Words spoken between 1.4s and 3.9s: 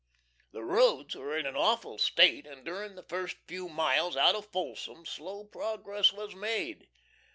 an awful state, and during the first few